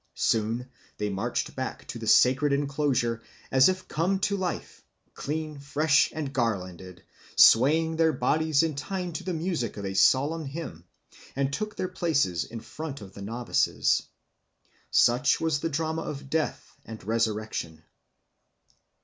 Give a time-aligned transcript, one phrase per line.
[0.15, 6.11] Soon they marched back to the sacred enclosure as if come to life, clean, fresh,
[6.11, 7.03] and garlanded,
[7.35, 10.85] swaying their bodies in time to the music of a solemn hymn,
[11.35, 14.01] and took their places in front of the novices.
[14.89, 17.83] Such was the drama of death and resurrection.